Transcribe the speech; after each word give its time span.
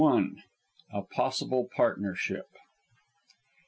A 0.91 1.03
POSSIBLE 1.03 1.69
PARTNERSHIP. 1.75 2.47